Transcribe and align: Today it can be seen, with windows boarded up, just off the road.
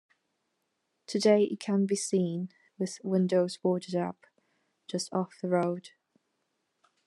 Today 1.05 1.43
it 1.43 1.59
can 1.59 1.85
be 1.85 1.95
seen, 1.95 2.49
with 2.79 2.97
windows 3.03 3.57
boarded 3.57 3.93
up, 3.95 4.25
just 4.87 5.13
off 5.13 5.39
the 5.39 5.47
road. 5.47 5.89